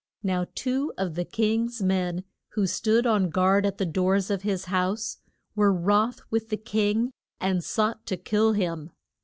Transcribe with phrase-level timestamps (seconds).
[0.23, 4.65] Now two of the king's men, who stood on guard at the doors of his
[4.65, 5.17] house,
[5.55, 8.89] were wroth with the king and sought to kill him.